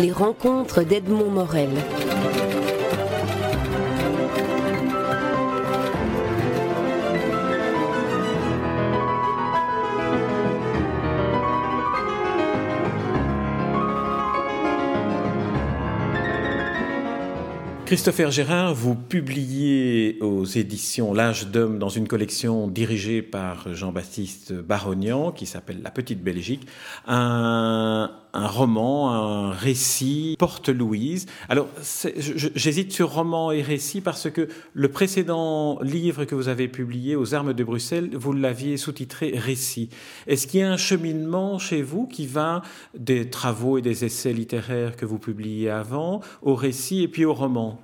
[0.00, 1.70] Les rencontres d'Edmond Morel.
[17.88, 25.32] Christopher Gérard, vous publiez aux éditions L'âge d'homme dans une collection dirigée par Jean-Baptiste Barognan
[25.32, 26.68] qui s'appelle La Petite Belgique,
[27.06, 31.26] un, roman, un récit, Porte Louise.
[31.48, 31.68] Alors,
[32.54, 37.34] j'hésite sur roman et récit parce que le précédent livre que vous avez publié, Aux
[37.34, 39.90] armes de Bruxelles, vous l'aviez sous-titré Récit.
[40.26, 42.62] Est-ce qu'il y a un cheminement chez vous qui va
[42.96, 47.34] des travaux et des essais littéraires que vous publiez avant, au récit et puis au
[47.34, 47.80] roman?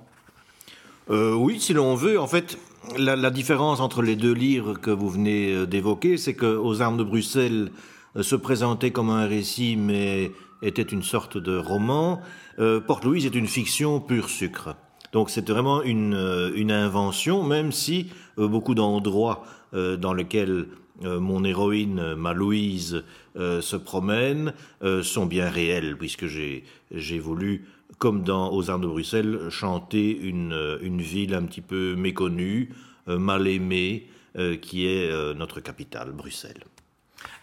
[1.09, 2.19] Euh, oui, si l'on veut.
[2.19, 2.57] En fait,
[2.97, 6.97] la, différence entre les deux livres que vous venez euh, d'évoquer, c'est que Aux armes
[6.97, 7.71] de Bruxelles
[8.21, 12.21] se présentait comme un récit, mais était une sorte de roman.
[12.57, 14.75] Porte-Louise est une fiction pure sucre.
[15.11, 19.43] Donc c'est vraiment une, une, invention, même si beaucoup d'endroits
[19.73, 20.67] dans lesquels
[21.03, 23.03] mon héroïne, ma Louise,
[23.35, 24.53] se promène,
[25.01, 27.65] sont bien réels, puisque j'ai voulu
[27.97, 32.69] comme dans Aux de Bruxelles, chanter une, euh, une ville un petit peu méconnue,
[33.07, 36.63] euh, mal aimée, euh, qui est notre capitale, Bruxelles.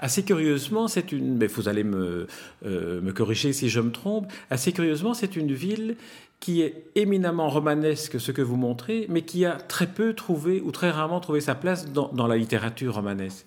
[0.03, 1.39] Assez curieusement, c'est une.
[1.39, 2.27] Mais vous allez me,
[2.63, 4.31] me corriger si je me trompe.
[4.51, 5.97] Assez curieusement, c'est une ville
[6.41, 10.73] qui est éminemment romanesque, ce que vous montrez, mais qui a très peu trouvé ou
[10.73, 13.47] très rarement trouvé sa place dans, dans la littérature romanesque.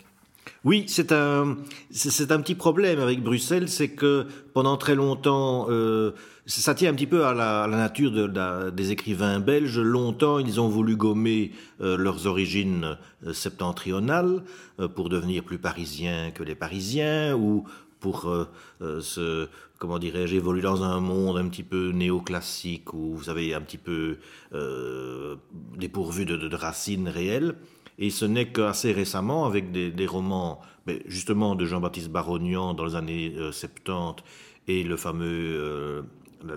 [0.66, 1.58] Oui, c'est un,
[1.91, 6.13] c'est un petit problème avec Bruxelles, c'est que pendant très longtemps, euh,
[6.47, 8.31] ça tient un petit peu à la, nature
[8.71, 9.77] des écrivains belges.
[9.77, 14.41] Longtemps, ils ont voulu gommer euh, leurs origines euh, septentrionales
[14.95, 17.66] pour devenir plus parisiens que les Parisiens, ou
[17.99, 18.36] pour
[18.81, 19.47] se,
[19.77, 23.77] comment dirais-je, évoluer dans un monde un petit peu néoclassique, où vous savez, un petit
[23.77, 24.17] peu
[25.77, 27.55] dépourvu de racines réelles.
[27.98, 30.60] Et ce n'est qu'assez récemment, avec des, romans
[31.08, 34.11] justement de Jean-Baptiste Barognan dans les années 70 euh,
[34.67, 36.02] et le fameux euh,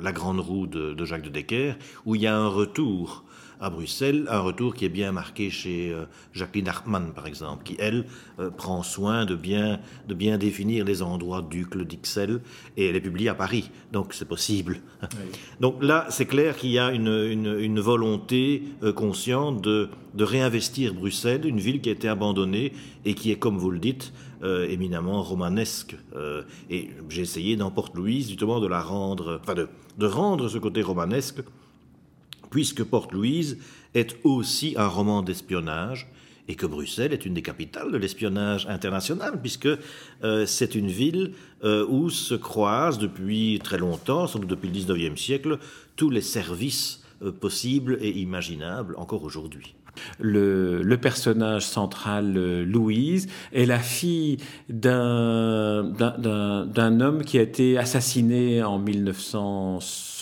[0.01, 3.25] La Grande Roue de, Jacques de Decker, où il y a un retour
[3.61, 7.77] à Bruxelles, un retour qui est bien marqué chez euh, Jacqueline Hartmann, par exemple, qui,
[7.79, 8.05] elle,
[8.39, 12.41] euh, prend soin de bien, de bien définir les endroits d'Ucle, d'Ixelles,
[12.77, 14.81] et elle est publiée à Paris, donc c'est possible.
[15.61, 20.95] Donc là, c'est clair qu'il y a une, une, volonté euh, consciente de, de réinvestir
[20.95, 22.73] Bruxelles, une ville qui a été abandonnée
[23.05, 24.13] et qui est, comme vous le dites,
[24.69, 25.97] éminemment romanesque.
[26.71, 30.81] et j'ai essayé dans Porte-Louise, justement, de la rendre, enfin, de, de rendre ce côté
[30.81, 31.41] romanesque
[32.51, 33.59] puisque Port-Louise
[33.95, 36.09] est aussi un roman d'espionnage
[36.49, 39.69] et que Bruxelles est une des capitales de l'espionnage international, puisque
[40.25, 44.73] euh, c'est une ville euh, où se croisent depuis très longtemps, sans doute depuis le
[44.73, 45.59] XIXe siècle,
[45.95, 49.75] tous les services euh, possibles et imaginables encore aujourd'hui.
[50.21, 54.39] Le, personnage central, Louise, est la fille
[54.69, 55.93] d'un
[57.01, 59.81] homme qui a été assassiné en 1900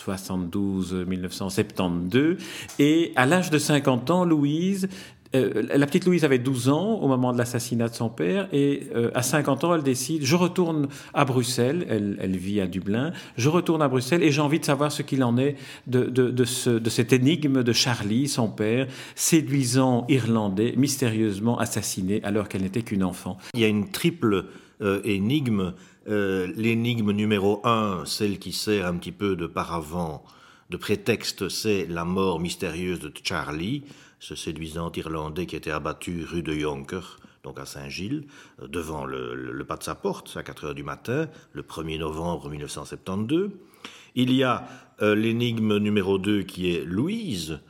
[0.09, 2.37] 1972
[2.79, 4.89] Et à l'âge de 50 ans, Louise
[5.35, 8.89] euh, la petite Louise avait 12 ans au moment de l'assassinat de son père et
[8.95, 13.49] euh, à 50 ans, elle décide, je retourne à Bruxelles, elle, vit à Dublin, je
[13.49, 16.71] retourne à Bruxelles et j'ai envie de savoir ce qu'il en est de, de, ce,
[16.71, 23.05] de cette énigme de Charlie, son père, séduisant irlandais, mystérieusement assassiné alors qu'elle n'était qu'une
[23.05, 23.39] enfant.
[23.55, 24.47] Il y a une triple
[24.81, 25.75] euh, énigme.
[26.09, 30.23] L'énigme numéro un, celle qui sert un petit peu de paravent,
[30.71, 33.83] de prétexte, c'est la mort mystérieuse de Charlie,
[34.19, 38.27] ce séduisant Irlandais qui était abattu rue de Jonker, donc à Saint-Gilles,
[38.63, 42.49] euh, devant le, pas de sa porte, à 4 heures du matin, le 1er novembre
[42.51, 43.51] 1972.
[44.15, 44.67] Il y a
[45.03, 47.61] euh, l'énigme numéro 2 qui est Louise,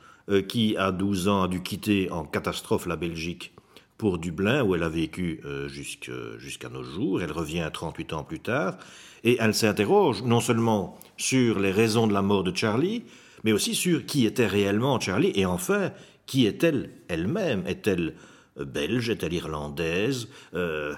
[0.49, 3.53] qui à 12 ans a dû quitter en catastrophe la Belgique
[3.97, 7.21] pour Dublin, où elle a vécu euh, jusqu'à nos jours.
[7.21, 8.77] Elle revient 38 ans plus tard,
[9.23, 13.03] et elle s'interroge non seulement sur les raisons de la mort de Charlie,
[13.43, 15.91] mais aussi sur qui était réellement Charlie, et enfin,
[16.27, 17.65] qui est-elle elle-même?
[17.65, 18.13] Est-elle
[18.59, 19.09] euh, belge?
[19.09, 20.27] Est-elle irlandaise?
[20.53, 20.93] Euh,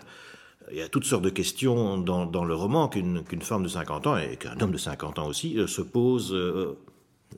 [0.71, 4.17] il y a toutes sortes de questions dans, le roman qu'une femme de 50 ans,
[4.17, 6.35] et qu'un homme de 50 ans aussi, se pose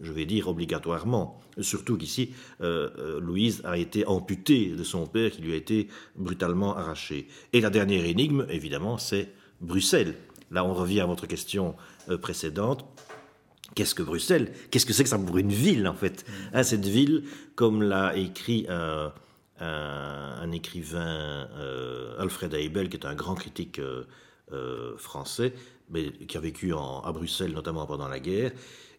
[0.02, 1.40] je vais dire obligatoirement.
[1.60, 5.88] Surtout qu'ici, euh, euh, Louise a été amputée de son père qui lui a été
[6.16, 7.28] brutalement arraché.
[7.54, 9.30] Et la dernière énigme, évidemment, c'est
[9.60, 10.16] Bruxelles.
[10.50, 11.76] Là, on revient à votre question
[12.10, 12.86] euh, précédente.
[13.76, 14.52] Qu'est-ce que Bruxelles?
[14.70, 16.26] Qu'est-ce que c'est que ça pour une ville, en fait?
[16.28, 16.34] Mm.
[16.56, 17.24] hein, Cette ville,
[17.56, 19.14] comme l'a écrit un,
[19.60, 21.48] un, écrivain,
[22.20, 23.80] Alfred Heibel, qui est un grand critique
[24.98, 25.54] français,
[25.90, 28.52] mais qui a vécu à Bruxelles notamment pendant la guerre,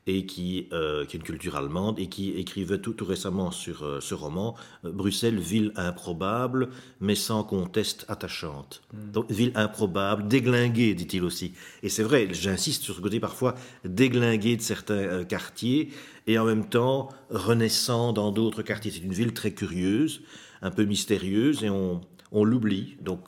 [0.06, 3.84] et qui, euh, qui, est une culture allemande et qui écrivait tout, tout récemment sur
[3.84, 6.70] euh, ce roman euh, Bruxelles, ville improbable,
[7.00, 8.82] mais sans conteste attachante.
[8.92, 9.12] Hmm.
[9.12, 11.52] Donc, ville improbable, déglinguée, dit-il aussi.
[11.82, 13.54] Et c'est vrai, j'insiste sur ce côté parfois
[13.84, 15.90] déglingué de certains quartiers
[16.26, 18.90] et en même temps renaissant dans d'autres quartiers.
[18.90, 20.22] C'est une ville très curieuse,
[20.62, 22.00] un peu mystérieuse et on,
[22.32, 22.96] on l'oublie.
[23.00, 23.20] Donc,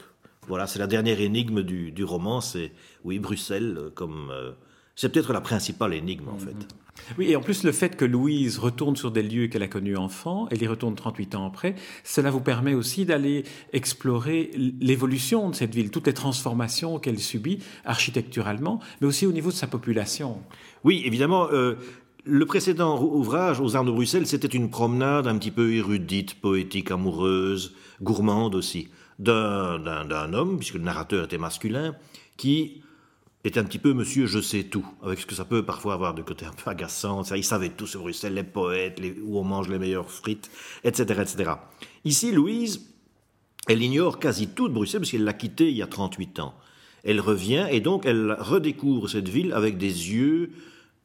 [0.49, 2.73] voilà, c'est la dernière énigme du, du roman, c'est,
[3.05, 4.33] oui, Bruxelles comme
[4.97, 6.55] c'est peut-être la principale énigme, en fait.
[7.19, 9.97] Oui, et en plus, le fait que Louise retourne sur des lieux qu'elle a connus
[9.97, 11.75] enfant, elle y retourne 38 ans après,
[12.05, 14.51] cela vous permet aussi d'aller explorer
[14.81, 19.57] l'évolution de cette ville, toutes les transformations qu'elle subit architecturalement, mais aussi au niveau de
[19.57, 20.39] sa population.
[20.85, 21.49] Oui, évidemment.
[21.53, 21.75] Euh,
[22.27, 26.91] le précédent ouvrage, Aux Arts de Bruxelles, c'était une promenade un petit peu érudite, poétique,
[26.91, 28.89] amoureuse, gourmande aussi,
[29.19, 31.95] d'un homme, puisque le narrateur était masculin,
[32.39, 32.81] qui
[33.45, 36.15] est un petit peu monsieur je sais tout, avec ce que ça peut parfois avoir
[36.15, 37.23] de côté un peu agaçant.
[37.35, 40.51] Il savait tout sur Bruxelles, les poètes, où on mange les meilleures frites,
[40.83, 41.53] etc., etc.
[42.05, 42.87] Ici, Louise,
[43.69, 46.55] elle ignore quasi tout de Bruxelles parce qu'elle l'a quittée il y a 38 ans.
[47.05, 50.51] Elle revient et donc elle redécouvre cette ville avec des yeux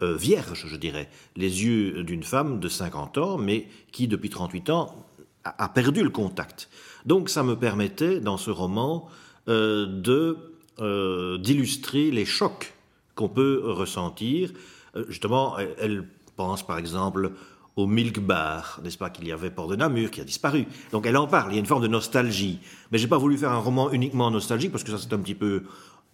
[0.01, 1.09] euh, vierges, je dirais.
[1.35, 5.05] Les yeux d'une femme de 50 ans, mais qui, depuis 38 ans,
[5.43, 6.69] a, perdu le contact.
[7.05, 9.09] Donc ça me permettait, dans ce roman,
[9.49, 10.37] euh, de
[10.81, 12.73] euh, d'illustrer les chocs
[13.15, 14.51] qu'on peut ressentir.
[14.95, 16.05] Euh, justement, elle,
[16.35, 17.31] pense par exemple
[17.75, 20.65] au Milk Bar, n'est-ce pas, qu'il y avait Port de Namur, qui a disparu.
[20.91, 22.59] Donc elle en parle, il y a une forme de nostalgie.
[22.91, 25.35] Mais j'ai pas voulu faire un roman uniquement nostalgique, parce que ça c'est un petit
[25.35, 25.63] peu,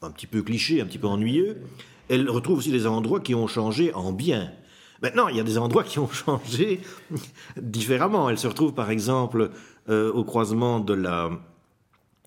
[0.02, 1.62] un petit peu cliché, un petit peu ennuyeux.
[2.10, 4.52] Elle retrouve aussi des endroits qui ont changé en bien.
[5.02, 6.82] Maintenant, il y a des endroits qui ont changé
[7.60, 8.30] différemment.
[8.30, 9.52] Elle se retrouve par exemple
[9.90, 11.30] euh, au croisement de la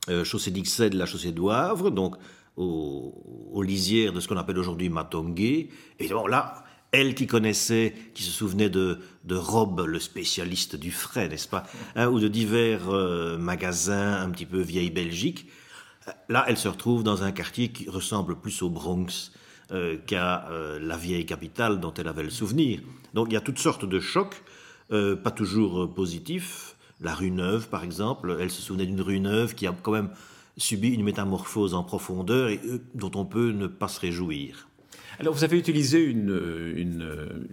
[0.09, 2.17] euh, chaussée d'Ixelles, la chaussée d'Ouavre, donc
[2.57, 5.69] aux, lisières de ce qu'on appelle aujourd'hui Matongué.
[5.99, 8.99] Et bon, là, elle qui connaissait, qui se souvenait de,
[9.31, 11.65] Rob, le spécialiste du frais, n'est-ce pas,
[11.95, 15.47] hein, ou de divers euh, magasins un petit peu vieille Belgique,
[16.09, 19.33] euh, là, elle se retrouve dans un quartier qui ressemble plus au Bronx
[20.07, 20.49] qu'à
[20.81, 22.81] la vieille capitale dont elle avait le souvenir.
[23.13, 24.43] Donc il y a toutes sortes de chocs,
[24.89, 29.67] pas toujours positifs, la rue Neuve, par exemple, elle se souvenait d'une rue Neuve qui
[29.67, 30.11] a quand même
[30.57, 34.68] subi une métamorphose en profondeur et euh, dont on peut ne pas se réjouir.
[35.21, 36.39] Alors, vous avez utilisé une,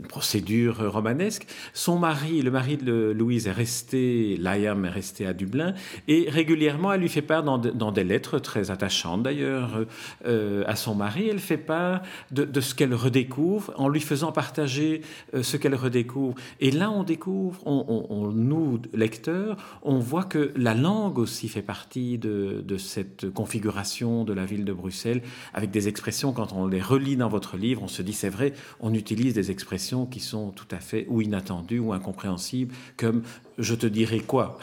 [0.08, 1.48] procédure romanesque.
[1.74, 5.74] Son mari, le mari de Louise, est resté, Liam est resté à Dublin,
[6.08, 9.86] et régulièrement, elle lui fait part, dans, des lettres très attachantes d'ailleurs,
[10.26, 12.02] euh, à son mari, elle fait part
[12.32, 15.02] de, ce qu'elle redécouvre, en lui faisant partager
[15.34, 16.36] euh, ce qu'elle redécouvre.
[16.60, 22.20] Et là, on découvre, on, nous, lecteurs, on voit que la langue aussi fait partie
[22.20, 25.24] de, de cette configuration de la ville de Bruxelles,
[25.54, 28.54] avec des expressions, quand on les relit dans votre livre, on se dit, c'est vrai,
[28.80, 33.24] on utilise des expressions qui sont tout à fait ou inattendues ou incompréhensibles, comme
[33.58, 34.58] je te dirai quoi.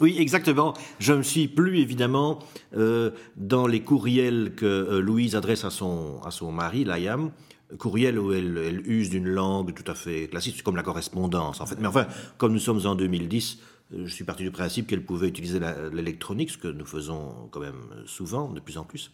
[0.00, 0.74] Oui, exactement.
[0.98, 2.40] Je me suis plus évidemment
[2.76, 7.30] euh, dans les courriels que euh, Louise adresse à son, à son mari, Layam,
[7.78, 11.78] courriel où elle, use d'une langue tout à fait classique, comme la correspondance en fait.
[11.78, 12.06] Mais enfin,
[12.38, 13.58] comme nous sommes en 2010,
[13.94, 15.60] euh, je suis parti du principe qu'elle pouvait utiliser
[15.92, 19.12] l'électronique, ce que nous faisons quand même souvent, de plus en plus.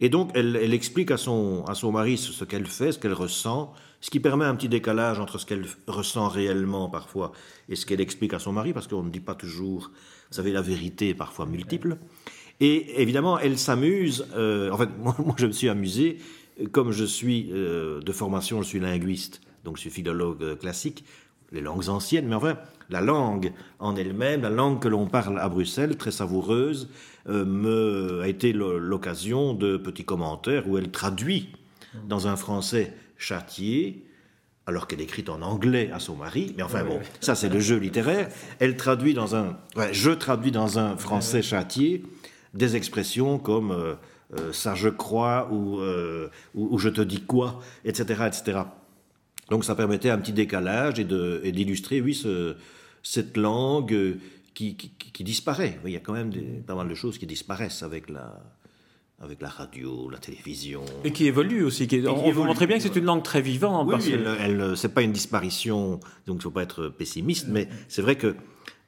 [0.00, 3.72] Et donc, elle, explique à son, à son mari ce, qu'elle fait, ce qu'elle ressent,
[4.00, 7.32] ce qui permet un petit décalage entre ce qu'elle ressent réellement parfois
[7.68, 9.90] et ce qu'elle explique à son mari, parce qu'on ne dit pas toujours,
[10.30, 11.98] vous savez, la vérité parfois multiple.
[12.60, 16.18] Et évidemment, elle s'amuse, euh, en fait, moi, je me suis amusé,
[16.72, 21.04] comme je suis euh, de formation, je suis linguiste, donc je suis philologue euh, classique,
[21.52, 22.56] les langues anciennes, mais enfin,
[22.90, 26.88] la langue en elle-même, la langue que l'on parle à Bruxelles, très savoureuse,
[27.28, 31.52] euh, me, a été l'occasion de petits commentaires où elle traduit
[32.06, 34.04] dans un français châtié,
[34.66, 37.76] alors qu'elle écrit en anglais à son mari, mais enfin bon, ça c'est le jeu
[37.76, 39.56] littéraire, elle traduit dans un,
[39.92, 42.02] je traduis dans un français châtié
[42.52, 43.94] des expressions comme euh,
[44.38, 45.80] euh, ça je crois ou,
[46.54, 48.60] ou, je te dis quoi, etc., etc.
[49.50, 52.56] Donc ça permettait un petit décalage et d'illustrer, oui, ce,
[53.02, 54.16] cette langue
[54.54, 55.78] qui, qui, disparaît.
[55.84, 56.32] Il y a quand même
[56.66, 58.40] pas mal de choses qui disparaissent avec la,
[59.20, 60.84] avec la radio, la télévision.
[61.04, 61.86] Et qui évolue aussi.
[61.86, 63.88] Qui on vous montre bien que c'est une langue très vivante.
[63.92, 67.68] Oui, elle, elle c'est pas une disparition, donc il ne faut pas être pessimiste, mais
[67.88, 68.34] c'est vrai que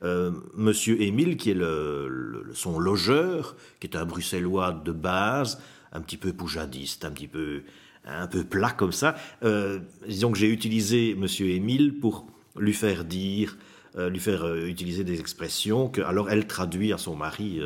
[0.03, 5.61] euh, Monsieur Émile, qui est le, son logeur, qui est un bruxellois de base,
[5.93, 7.63] un petit peu poujadiste, un petit peu
[8.07, 9.17] un peu plat comme ça.
[9.43, 13.59] Euh, disons que j'ai utilisé Monsieur Émile pour lui faire dire,
[13.97, 17.61] euh, lui faire euh, utiliser des expressions que alors elle traduit à son mari,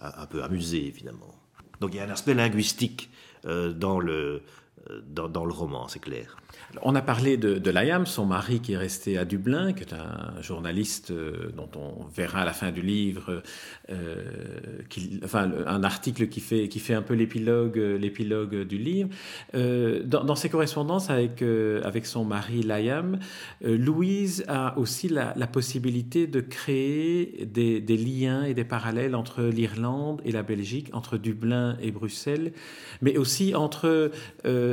[0.00, 1.34] un peu amusé évidemment.
[1.80, 3.10] Donc il y a un aspect linguistique
[3.44, 4.42] dans, le,
[5.06, 6.36] dans, le roman, c'est clair.
[6.82, 9.92] On a parlé de, de Layam, son mari qui est resté à Dublin, qui est
[9.92, 13.42] un journaliste euh, dont on verra à la fin du livre,
[13.90, 15.20] euh,
[15.66, 19.10] un article qui fait, un peu l'épilogue, l'épilogue du livre.
[19.54, 21.42] Euh, dans, ses correspondances avec,
[22.06, 23.18] son mari Layam,
[23.62, 30.32] Louise a aussi la, possibilité de créer des, liens et des parallèles entre l'Irlande et
[30.32, 32.52] la Belgique, entre Dublin et Bruxelles,
[33.02, 34.10] mais aussi entre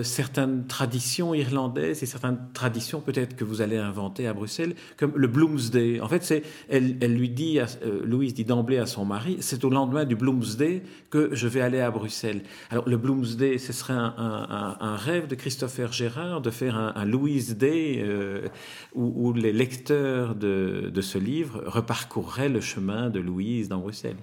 [0.03, 5.27] certaines traditions irlandaises et certaines traditions peut-être que vous allez inventer à Bruxelles, comme le
[5.27, 5.99] Bloomsday.
[6.01, 7.65] En fait, elle, lui dit, euh,
[8.03, 11.79] Louise dit d'emblée à son mari, c'est au lendemain du Bloomsday que je vais aller
[11.79, 12.41] à Bruxelles.
[12.69, 18.01] Alors le Bloomsday, ce serait un, rêve de Christopher Gérard de faire un, Louise Day
[18.03, 18.47] euh,
[18.93, 24.17] où, où, les lecteurs de, de ce livre reparcourraient le chemin de Louise dans Bruxelles.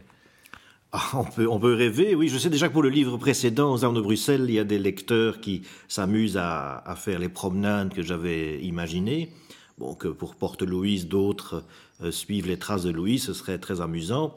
[1.48, 2.28] On, peut, rêver, oui.
[2.28, 4.64] Je sais déjà que pour le livre précédent, aux armes de Bruxelles, il y a
[4.64, 9.32] des lecteurs qui s'amusent à, faire les promenades que j'avais imaginées.
[9.78, 11.64] Bon, que pour Porte-Louise, d'autres
[12.02, 14.34] euh, suivent les traces de Louise, ce serait très amusant.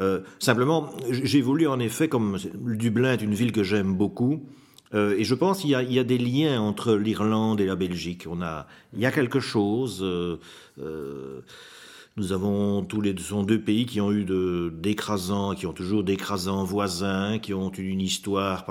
[0.00, 4.46] Euh, simplement, j'ai voulu en effet, comme Dublin est une ville que j'aime beaucoup,
[4.94, 8.24] euh, et je pense qu'il y, y, a des liens entre l'Irlande et la Belgique.
[8.30, 10.02] On a, il y a quelque chose.
[12.18, 14.24] Nous avons tous les sont deux pays qui ont eu
[14.72, 18.64] d'écrasants, qui ont toujours d'écrasants voisins, qui ont une histoire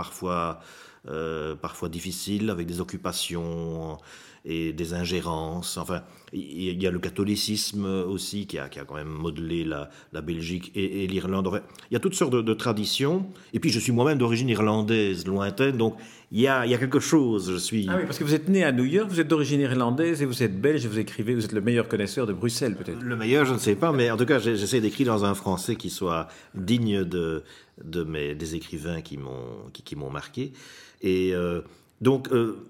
[1.08, 4.00] euh, parfois difficile avec des occupations
[4.48, 5.78] et des ingérences.
[5.78, 9.90] Enfin, il y a le catholicisme aussi qui a, qui a quand même modelé la,
[10.14, 11.62] la Belgique et, et l'Irlande.
[11.92, 13.28] il y a toutes sortes de, de, traditions.
[13.54, 15.96] Et puis, je suis moi-même d'origine irlandaise lointaine, donc
[16.32, 17.52] il y, a, il y a quelque chose.
[17.52, 17.88] Je suis.
[17.90, 20.26] Ah oui, parce que vous êtes né à New York, vous êtes d'origine irlandaise et
[20.26, 23.02] vous êtes belge et vous écrivez, vous êtes le meilleur connaisseur de Bruxelles, peut-être.
[23.02, 25.76] Le meilleur, je ne sais pas, mais en tout cas, j'essaie d'écrire dans un français
[25.76, 27.44] qui soit digne de,
[27.84, 30.54] de mes, des écrivains qui m'ont qui, qui m'ont marqué.
[31.02, 31.62] Et euh,
[32.02, 32.68] donc, euh,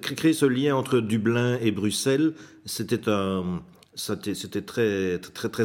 [0.00, 3.42] créer ce lien entre Dublin et Bruxelles, c'était très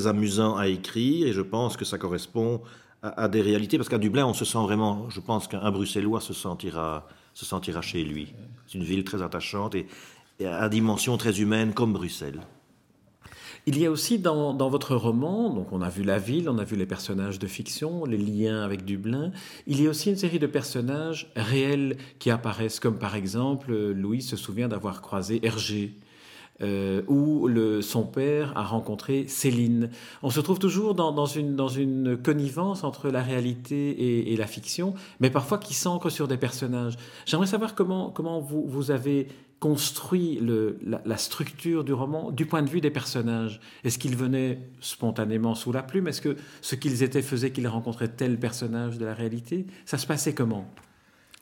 [0.07, 2.61] amusant à écrire et je pense que ça correspond
[3.03, 6.33] à, des réalités parce qu'à Dublin, on se sent vraiment, je pense qu'un Bruxellois se
[6.33, 8.33] sentira, se sentira chez lui.
[8.65, 9.85] C'est une ville très attachante et,
[10.39, 12.41] et à dimension très humaine comme Bruxelles.
[13.69, 16.63] Il y a aussi dans, votre roman, donc on a vu la ville, on a
[16.63, 19.33] vu les personnages de fiction, les liens avec Dublin,
[19.65, 24.21] il y a aussi une série de personnages réels qui apparaissent, comme par exemple, Louis
[24.21, 25.95] se souvient d'avoir croisé Hergé.
[26.63, 29.91] Euh, où le, son père a rencontré Céline.
[30.23, 35.59] On se trouve toujours dans, une, connivence entre la réalité et, la fiction, mais parfois
[35.59, 36.95] qui s'ancre sur des personnages.
[37.27, 39.27] J'aimerais savoir comment, vous, avez
[39.59, 44.59] construit le, la, structure du roman du point de vue des personnages Est-ce qu'ils venaient
[44.79, 46.07] spontanément sous la plume?
[46.07, 49.67] Est-ce que ce qu'ils étaient faisait qu'ils rencontraient tel personnage de la réalité?
[49.85, 50.67] Ça se passait comment?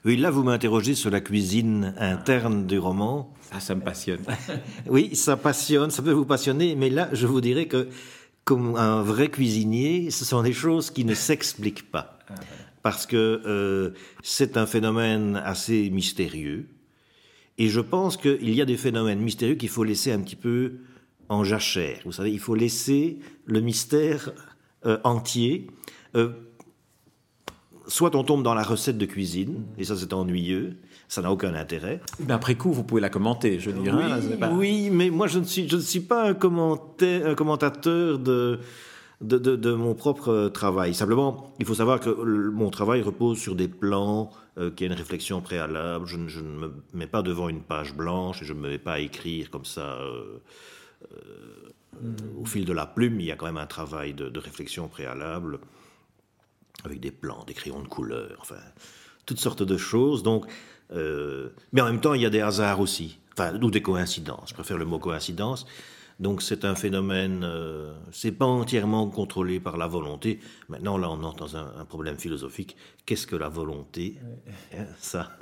[0.05, 3.33] Oui, là vous m'interrogez sur la cuisine interne du roman.
[3.51, 4.21] Ah, ça me passionne.
[4.87, 7.89] oui, ça passionne, ça peut vous passionner, mais là je vous dirais que
[8.43, 12.19] comme un vrai cuisinier, ce sont des choses qui ne s'expliquent pas.
[12.29, 12.35] Ah,
[12.83, 16.67] Parce que euh, c'est un phénomène assez mystérieux
[17.57, 20.73] et je pense qu'il y a des phénomènes mystérieux qu'il faut laisser un petit peu
[21.29, 22.01] en jachère.
[22.05, 24.33] Vous savez, il faut laisser le mystère
[24.85, 25.65] euh, entier.
[26.15, 26.29] Euh,
[27.87, 30.77] soit on tombe dans la recette de cuisine, et ça c'est ennuyeux,
[31.07, 32.01] ça n'a aucun intérêt.
[32.19, 34.05] Mais après coup, vous pouvez la commenter, je dirais.
[34.41, 38.59] Oui, oui mais moi je ne suis, je ne suis pas un, un commentateur de,
[39.21, 40.93] de, de, de, mon propre travail.
[40.93, 44.93] Simplement, il faut savoir que mon travail repose sur des plans, euh, qu'il y a
[44.93, 46.05] une réflexion préalable.
[46.05, 48.77] Je, je, ne me mets pas devant une page blanche et je ne me mets
[48.77, 50.41] pas à écrire comme ça euh,
[51.11, 53.19] euh, au fil de la plume.
[53.19, 55.59] Il y a quand même un travail de, de réflexion préalable
[56.85, 58.59] avec des plans, des crayons de couleur, enfin,
[59.25, 60.23] toutes sortes de choses.
[60.23, 60.45] Donc,
[60.93, 64.49] euh, mais en même temps, il y a des hasards aussi, enfin, ou des coïncidences.
[64.49, 65.65] Je préfère le mot coïncidence.
[66.19, 70.39] Donc c'est un phénomène, euh, c'est pas entièrement contrôlé par la volonté.
[70.69, 72.77] Maintenant là on entre dans un, un problème philosophique.
[73.05, 74.15] Qu'est-ce que la volonté?
[74.73, 75.37] Hein, Ça.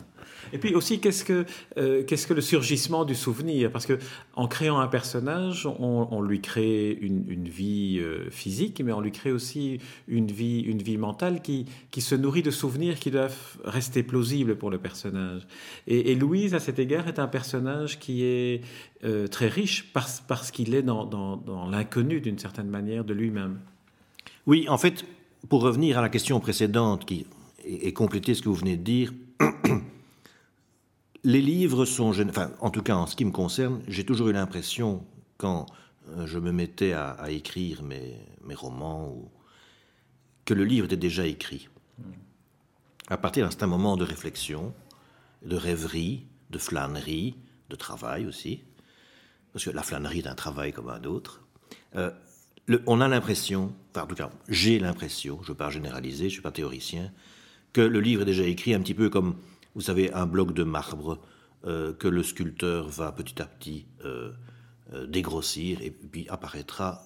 [0.51, 1.45] Et puis aussi, qu'est-ce que,
[1.77, 3.71] euh, qu'est-ce que le surgissement du souvenir?
[3.71, 3.97] Parce que
[4.35, 9.31] en créant un personnage, on, lui crée une, vie euh, physique, mais on lui crée
[9.31, 14.03] aussi une vie, une vie mentale qui, qui se nourrit de souvenirs qui doivent rester
[14.03, 15.47] plausibles pour le personnage.
[15.87, 18.61] Et, Louise, à cet égard, est un personnage qui est
[19.03, 23.59] euh, très riche parce, parce qu'il est dans l'inconnu, d'une certaine manière, de lui-même.
[24.45, 25.05] Oui, en fait,
[25.49, 27.25] pour revenir à la question précédente qui
[27.65, 29.13] et, et compléter ce que vous venez de dire,
[31.23, 34.33] les livres sont, enfin, en tout cas en ce qui me concerne, j'ai toujours eu
[34.33, 35.05] l'impression
[35.37, 35.65] quand
[36.09, 38.15] euh, je me mettais à, écrire mes,
[38.55, 39.31] romans
[40.45, 41.69] que le livre était déjà écrit.
[43.07, 44.73] À partir d'un moment de réflexion,
[45.43, 47.35] de rêverie, de flânerie,
[47.69, 48.61] de travail aussi,
[49.51, 51.41] parce que la flânerie est un travail comme un autre.
[51.95, 52.11] Euh,
[52.85, 56.23] on a l'impression, enfin en tout cas j'ai l'impression, je ne veux pas généraliser, je
[56.25, 57.11] ne suis pas théoricien,
[57.71, 59.35] que le livre est déjà écrit un petit peu comme,
[59.75, 61.19] vous savez, un bloc de marbre
[61.65, 64.33] euh, que le sculpteur va petit à petit euh,
[65.07, 67.03] dégrossir et puis apparaîtra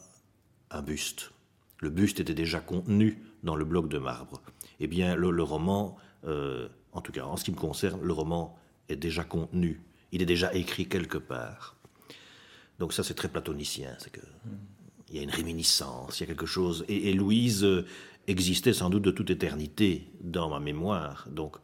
[0.71, 1.31] un buste.
[1.79, 4.41] Le buste était déjà contenu dans le bloc de marbre.
[4.79, 8.57] Eh bien, le, roman, en tout cas en ce qui me concerne, le roman
[8.89, 9.81] est déjà contenu,
[10.11, 11.75] il est déjà écrit quelque part.
[12.79, 14.21] Donc ça, c'est très platonicien, c'est que
[15.09, 16.83] il y a une réminiscence, il y a quelque chose.
[16.87, 17.85] Et, Louise euh,
[18.27, 21.27] existait sans doute de toute éternité dans ma mémoire.
[21.31, 21.57] Donc,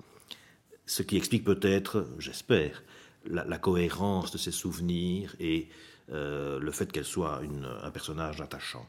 [0.94, 2.84] ce qui explique peut-être, j'espère,
[3.26, 5.68] la, cohérence de ses souvenirs et
[6.12, 7.42] euh, le fait qu'elle soit
[7.84, 8.86] un personnage attachant.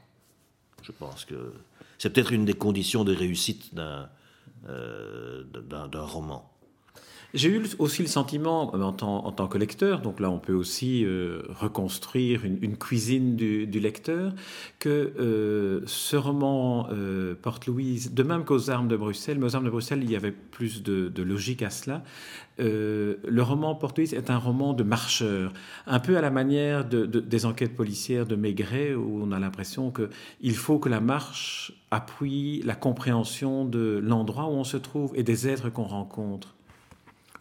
[0.83, 1.55] Je pense que
[1.97, 4.11] c'est peut-être une des conditions de réussite d'un
[4.69, 5.45] euh,
[5.95, 6.53] roman.
[7.35, 11.05] J'ai eu aussi le sentiment, euh, en tant, que lecteur, donc là on peut aussi
[11.05, 14.33] euh, reconstruire une, cuisine du, lecteur,
[14.79, 19.65] que euh, ce roman euh, Porte-Louise, de même qu'aux armes de Bruxelles, mais aux armes
[19.65, 22.05] de Bruxelles il y avait plus de, logique à cela,
[22.57, 25.53] le roman Porte-Louise est un roman de marcheur,
[25.89, 29.41] un peu à la manière de, de, des enquêtes policières de Maigret, où on a
[29.41, 35.11] l'impression qu'il faut que la marche appuie la compréhension de l'endroit où on se trouve
[35.17, 36.55] et des êtres qu'on rencontre.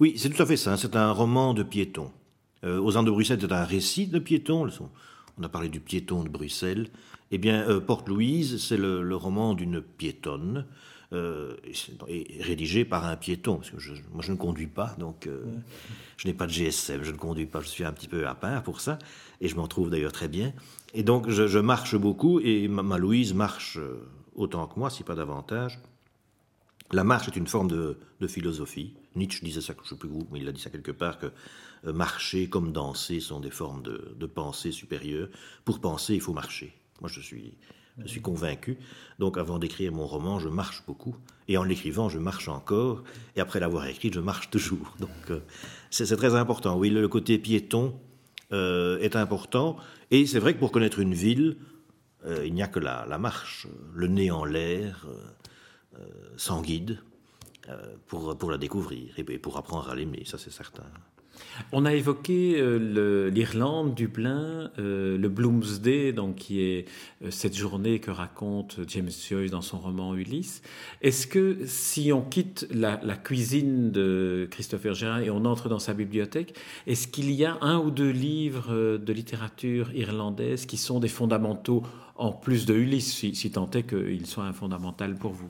[0.04, 0.76] Oui, c'est tout à fait ça.
[0.76, 2.12] C'est un roman de piéton.
[2.66, 4.68] Euh, aux Andes de Bruxelles, c'est un récit de piéton.
[5.38, 6.90] On a parlé du piéton de Bruxelles.
[7.32, 10.66] Eh bien, euh, Porte-Louise, c'est le, roman d'une piétonne,
[11.14, 11.56] euh,
[12.10, 13.60] et, rédigé par un piéton.
[13.60, 13.72] Que
[14.12, 15.30] moi, je ne conduis pas, donc
[16.18, 18.36] je n'ai pas de GSM, je ne conduis pas, je suis un petit peu à
[18.36, 19.00] part pour ça,
[19.40, 20.52] et je m'en trouve d'ailleurs très bien.
[20.94, 23.80] Et donc, je, marche beaucoup, et ma Louise marche
[24.36, 25.80] autant que moi, si pas davantage.
[26.92, 28.94] La marche est une forme de, philosophie.
[29.16, 31.20] Nietzsche disait ça, je ne sais plus où, mais il a dit ça quelque part,
[31.20, 31.28] que
[31.86, 35.28] euh, marcher comme danser sont des formes de, pensée supérieure.
[35.66, 36.74] Pour penser, il faut marcher.
[37.02, 37.54] Moi, je suis,
[38.22, 38.78] convaincu.
[39.20, 41.16] Donc, avant d'écrire mon roman, je marche beaucoup.
[41.48, 43.04] Et en l'écrivant, je marche encore.
[43.36, 44.96] Et après l'avoir écrit, je marche toujours.
[45.00, 45.40] Donc, euh,
[45.90, 46.78] c'est très important.
[46.78, 48.00] Oui, le côté piéton
[48.52, 49.78] euh, est important.
[50.10, 51.58] Et c'est vrai que pour connaître une ville,
[52.46, 55.06] il n'y a que la, la, marche, le nez en l'air
[56.38, 56.98] sans guide
[58.08, 60.84] pour, pour la découvrir et pour apprendre à l'aimer, ça c'est certain.
[61.72, 66.86] On a évoqué euh, l'Irlande, Dublin, euh, le Bloomsday, donc qui est
[67.30, 70.62] cette journée que raconte James Joyce dans son roman Ulysse.
[71.02, 75.94] Est-ce que si on quitte la, cuisine de Christopher Gérard et on entre dans sa
[75.94, 76.56] bibliothèque,
[76.88, 81.84] est-ce qu'il y a un ou deux livres de littérature irlandaise qui sont des fondamentaux
[82.16, 85.50] en plus de Ulysse, si, si tant est qu'ils soient un fondamental pour vous?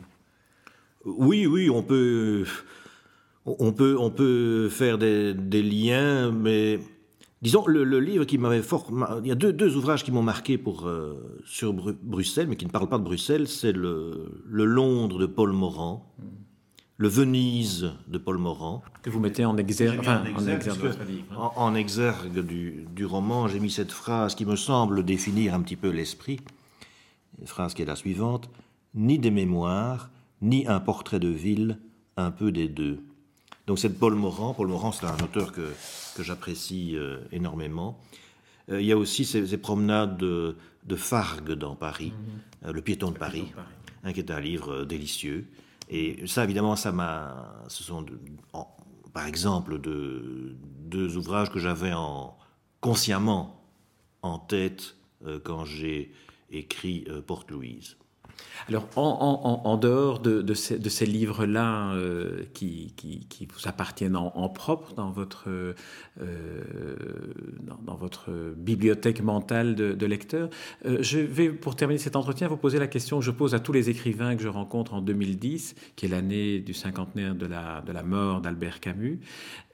[1.05, 2.45] Oui, oui, on peut,
[3.45, 6.79] on peut, on peut faire des, liens, mais
[7.41, 8.89] disons le, livre qui m'avait fort,
[9.21, 12.65] il y a deux, deux ouvrages qui m'ont marqué pour euh, sur Bruxelles, mais qui
[12.65, 16.09] ne parlent pas de Bruxelles, c'est le, le, Londres de Paul Morand.
[16.97, 18.83] Le Venise de Paul Morand.
[19.01, 20.95] Que vous mettez en exergue, enfin, en exergue,
[21.35, 25.75] en exergue, du, du, roman, j'ai mis cette phrase qui me semble définir un petit
[25.75, 26.39] peu l'esprit.
[27.41, 28.47] Une phrase qui est la suivante
[28.93, 30.11] Ni des mémoires,
[30.43, 31.79] ni un portrait de ville,
[32.17, 32.99] un peu des deux.
[33.65, 34.53] Donc c'est Paul Morand.
[34.53, 35.73] Paul Morand, c'est un auteur que,
[36.15, 37.97] que j'apprécie euh, énormément.
[38.69, 42.69] Euh, il y a aussi ces, promenades de, de, Fargue dans Paris, mhm.
[42.69, 43.51] euh, Le piéton de Paris,
[44.03, 45.47] hein, qui est un livre délicieux.
[45.89, 47.63] Et ça, évidemment, ça m'a.
[47.69, 48.05] Ce sont,
[49.13, 52.37] par exemple, de, deux ouvrages que j'avais en,
[52.81, 53.63] consciemment
[54.21, 54.95] en tête
[55.43, 56.11] quand j'ai
[56.51, 57.97] écrit Porte-Louise.
[58.69, 62.93] Alors, en, dehors de, ces, livres-là euh, qui,
[63.53, 65.73] vous appartiennent en, propre dans votre, euh,
[67.85, 70.49] dans, votre bibliothèque mentale de, lecteur,
[70.85, 73.59] euh, je vais, pour terminer cet entretien, vous poser la question que je pose à
[73.59, 77.81] tous les écrivains que je rencontre en 2010, qui est l'année du cinquantenaire de la,
[77.81, 79.19] de mort d'Albert Camus.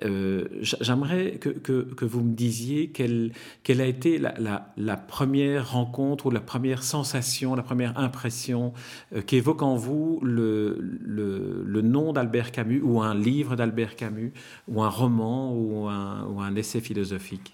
[0.01, 3.31] J'aimerais que, vous me disiez quelle,
[3.67, 9.62] a été la première rencontre ou la première sensation, la première impression euh, qui évoque
[9.62, 14.33] en vous le, nom d'Albert Camus ou un livre d'Albert Camus
[14.67, 17.53] ou un roman ou un, essai philosophique?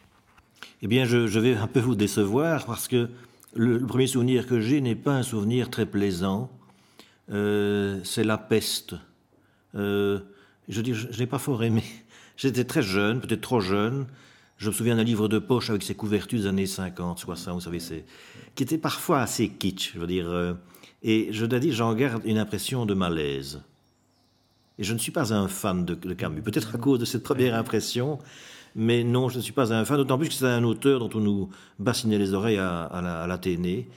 [0.81, 3.09] Eh bien, je, vais un peu vous décevoir parce que
[3.55, 6.51] le, premier souvenir que j'ai n'est pas un souvenir très plaisant.
[7.31, 8.95] Euh, c'est la peste.
[9.75, 10.19] Euh,
[10.67, 11.83] je dis, je, n'ai pas fort aimé.
[12.37, 14.05] J'étais très jeune, peut-être trop jeune.
[14.57, 17.79] Je me souviens d'un livre de poche avec ses couvertures des années 50, 60, vous
[17.79, 18.05] savez,
[18.55, 19.93] qui était parfois assez kitsch.
[19.93, 20.55] Je veux dire,
[21.07, 23.61] et je dois dire, j'en garde une impression de malaise.
[24.79, 27.53] Et je ne suis pas un fan de, Camus, peut-être à cause de cette première
[27.53, 28.17] impression,
[28.75, 31.11] mais non, je ne suis pas un fan, d'autant plus que c'est un auteur dont
[31.13, 33.87] on nous bassinait les oreilles à, l'Athénée,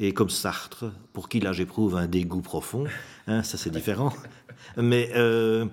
[0.00, 2.84] et comme Sartre, pour qui là j'éprouve un dégoût profond,
[3.28, 4.12] hein, ça c'est différent,
[4.76, 5.66] mais euh,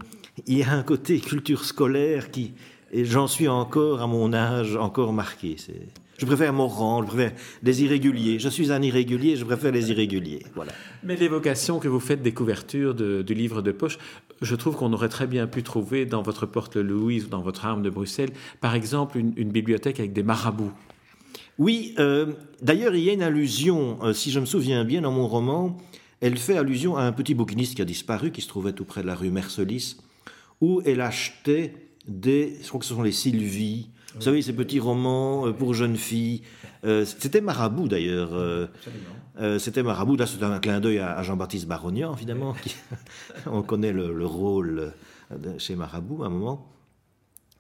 [0.46, 2.54] il y a un côté culture scolaire qui,
[2.92, 5.58] et j'en suis encore à mon âge, encore marqué.
[6.18, 7.32] Je préfère mon rang, je préfère
[7.64, 8.40] des irréguliers.
[8.40, 10.44] Je suis un irrégulier, je préfère les irréguliers.
[10.56, 10.72] Voilà.
[11.04, 13.98] Mais l'évocation que vous faites des couvertures du livre de poche,
[14.42, 17.66] je trouve qu'on aurait très bien pu trouver dans votre porte Louise ou dans votre
[17.66, 20.72] arme de Bruxelles, par exemple, une, bibliothèque avec des marabouts.
[21.60, 25.12] Oui, euh, d'ailleurs, il y a une allusion, euh, si je me souviens bien, dans
[25.12, 25.78] mon roman,
[26.20, 29.02] elle fait allusion à un petit bouquiniste qui a disparu, qui se trouvait tout près
[29.02, 29.98] de la rue Mercelis,
[30.62, 31.74] où elle achetait
[32.08, 35.74] des, je crois que ce sont les Sylvie, vous savez, ces petits romans euh, pour
[35.74, 36.42] jeunes filles.
[36.86, 38.30] Euh, c'était Marabout d'ailleurs.
[38.34, 38.68] Euh,
[39.60, 40.18] c'était Marabout.
[40.18, 42.56] Là, c'est un clin d'œil à, Jean-Baptiste Barognan, évidemment.
[43.46, 44.92] on connaît le, rôle
[45.58, 46.70] chez Marabout à un moment.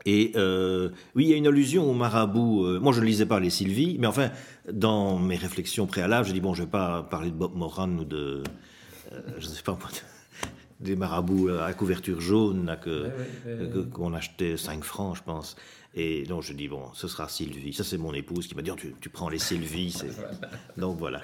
[0.05, 2.79] Et oui, il y a une allusion au marabout.
[2.81, 4.31] moi, je ne lisais pas les Sylvie, mais enfin,
[4.71, 7.89] dans mes réflexions préalables, j'ai dit bon, je ne vais pas parler de Bob Moran
[7.89, 8.43] ou de,
[9.37, 9.77] je ne sais pas,
[10.81, 12.77] des marabouts à couverture jaune
[13.93, 15.55] qu'on achetait 5 francs, je pense.
[15.95, 17.73] Et donc je dis, bon, ce sera Sylvie.
[17.73, 19.95] Ça, c'est mon épouse qui m'a dit, oh, tu, tu, prends les Sylvie.
[20.77, 21.21] donc voilà.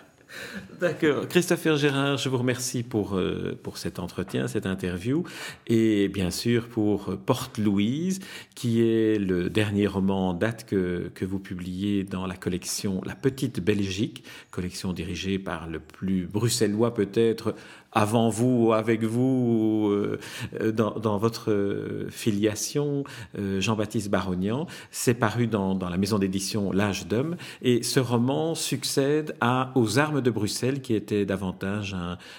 [0.79, 1.27] D'accord.
[1.27, 5.23] Christopher Gérard, je vous remercie pour, euh, pour cet entretien, cette interview,
[5.65, 8.19] et bien sûr pour Porte Louise,
[8.53, 13.15] qui est le dernier roman en date que, que vous publiez dans la collection La
[13.15, 17.55] Petite Belgique, collection dirigée par le plus bruxellois peut-être
[17.91, 23.03] avant vous, avec vous, euh, dans, votre filiation,
[23.37, 24.67] euh, Jean-Baptiste Barognan.
[24.91, 27.35] C'est paru dans, la maison d'édition L'âge d'homme.
[27.61, 31.95] Et ce roman succède à Aux armes de Bruxelles, qui était davantage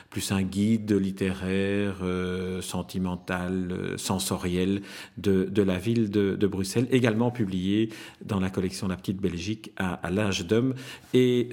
[0.09, 4.83] plus un guide littéraire, euh, sentimental, sensoriel
[5.19, 7.91] de, la ville de, Bruxelles, également publié
[8.25, 10.75] dans la collection La Petite Belgique à, à l'âge d'homme.
[11.15, 11.49] Et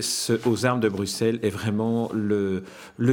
[0.46, 2.64] Aux armes de Bruxelles est vraiment le,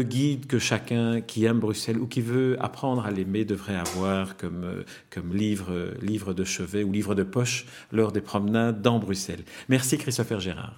[0.03, 4.65] guide que chacun qui aime Bruxelles ou qui veut apprendre à l'aimer devrait avoir comme,
[4.65, 9.45] euh, comme livre, livre de chevet ou livre de poche lors des promenades dans Bruxelles.
[9.69, 10.75] Merci Christopher Gérard.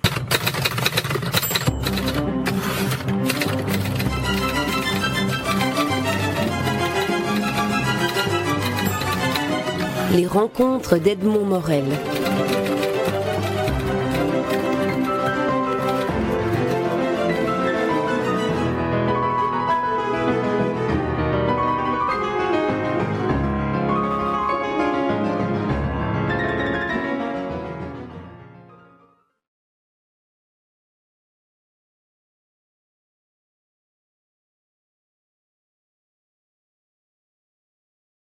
[10.13, 11.87] Les rencontres d'Edmond Morel.